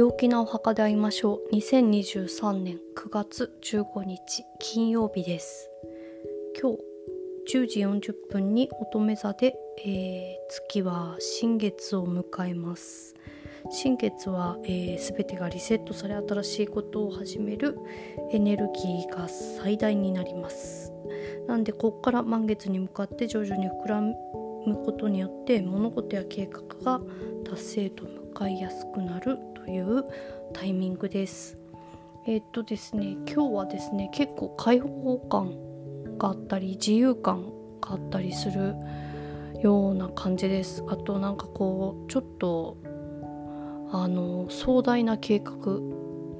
[0.00, 1.54] 陽気なお墓で会いましょう。
[1.54, 5.68] 2023年9月15日金曜日です。
[6.58, 6.72] 今
[7.46, 7.66] 日10
[8.00, 9.54] 時40分に乙女座で、
[9.84, 13.14] えー、月は新月を迎えます。
[13.70, 17.76] 新月は、えー、全てがリセットされ新しいことを始める
[18.32, 20.94] エネルギーが最大になります。
[21.46, 24.14] なんでここから満月に向かって徐々に膨らむ
[24.82, 27.02] ことによって物事や計画が
[27.44, 30.02] 達成と向かいやすくなるという
[30.54, 31.58] タイミングです。
[32.26, 38.76] えー、っとですね今日はですね結構開放感があったり自由感があったりする
[39.62, 40.82] ような感じです。
[40.88, 42.78] あとなんかこうちょっと
[43.92, 45.54] あの壮大な計画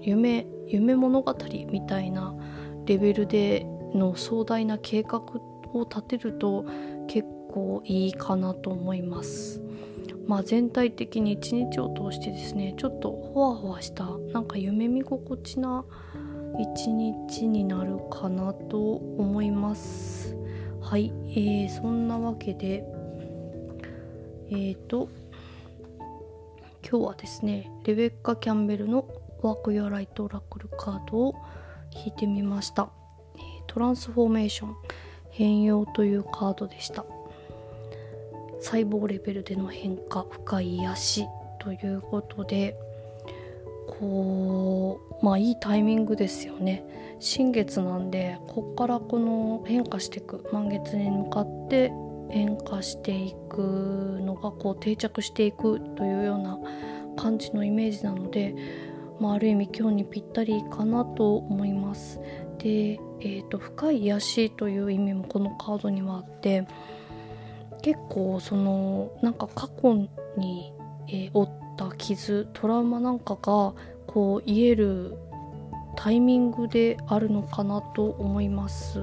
[0.00, 1.36] 夢夢物語
[1.68, 2.32] みたいな
[2.86, 5.18] レベルでの壮大な計画
[5.74, 6.64] を立てると
[7.08, 9.60] 結構いいかなと思います。
[10.28, 15.86] まあ、全体的に一日を通してですねちょっとほわほわしたなんか夢見心地な
[16.74, 20.36] 一日になるかなと思います。
[20.82, 22.84] はい、えー、そんなわけで
[24.50, 25.08] えーと
[26.88, 29.06] 今日はですねレベッカ・キャンベルの
[29.42, 31.34] 「ワーク・ユア・ライト・オラクル」カードを
[31.94, 32.90] 引いてみました。
[33.66, 34.76] トランスフォーメーション
[35.30, 37.04] 変容というカードでした。
[38.68, 41.26] 細胞レベルでの変化深い癒し
[41.58, 42.76] ということで
[43.98, 46.84] こうまあいいタイミングですよね
[47.18, 51.90] 新月なんでこっからこの変化していく満月に向かって
[52.28, 56.58] 変化していくのがこう定着していくというような
[57.16, 58.54] 感じのイメージなので、
[59.18, 62.20] まあ、ある意味今日にぴったりかなと思います。
[62.58, 66.66] で、えーと深い癒しという意味もこのカードにはあって
[67.82, 69.94] 結構そのなんか過去
[70.36, 70.72] に、
[71.08, 73.74] えー、負った傷トラウマなんかが
[74.06, 75.16] こう癒える
[75.96, 79.02] タイミングであるのかなと思います。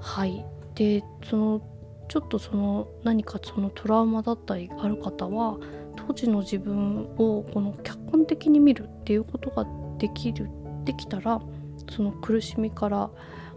[0.00, 0.44] はい
[0.74, 1.60] でその
[2.08, 5.58] ちょっとその何かそのトラウマだったりある方は
[5.94, 9.66] 当時の自分をこの客観的に見るっていうことが
[9.98, 10.48] できる
[10.84, 11.40] できたら
[11.90, 13.10] その苦しみから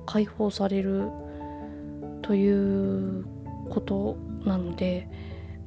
[0.06, 1.10] 解放される
[2.22, 3.26] という
[3.74, 5.08] ことなので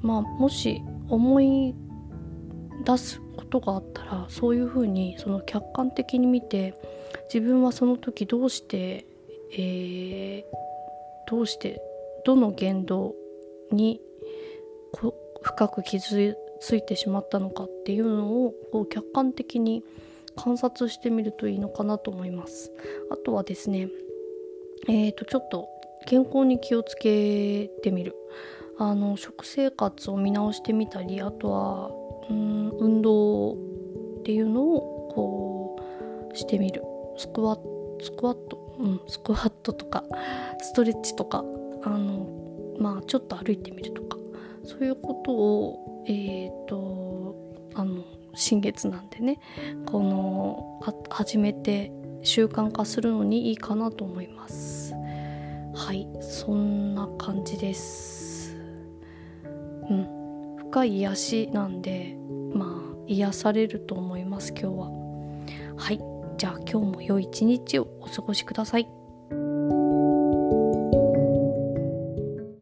[0.00, 1.74] まあもし思い
[2.84, 6.74] 出すことがあったらそういうふうにその客観的に見て
[7.32, 9.06] 自分はその時どうして、
[9.52, 11.80] えー、どうして
[12.24, 13.14] どの言動
[13.72, 14.00] に
[15.42, 19.82] 深く傷ついてしまったのかっていうのをこう客観的に
[20.36, 22.70] 観察してみるといいのかなと思います。
[23.10, 23.88] あとはですね
[24.88, 25.68] えーとちょっと
[26.06, 28.14] 健康に気をつけてみる。
[28.78, 31.90] あの食生活を見直してみたりあとは
[32.28, 33.56] うん運動っ
[34.22, 35.76] ていうのをこ
[36.32, 36.82] うしてみる。
[37.16, 40.04] スクワットスクワット、うん、スクワットとか
[40.60, 41.44] ストレッチとか
[41.82, 42.28] あの
[42.78, 44.16] まあちょっと歩いてみるとか。
[44.64, 47.34] そういうことをえっ、ー、と
[47.74, 49.40] あの新月なんでね。
[49.86, 51.92] この始めて
[52.22, 54.94] 習慣化するのにいいかなと思います。
[55.76, 58.56] はいそんな感じです。
[59.44, 60.56] うん。
[60.56, 62.16] 深い癒しなんで
[62.54, 64.90] まあ癒されると思います今日は。
[65.76, 66.00] はい
[66.38, 68.88] じゃあ今日も良い一日をお過ごしください。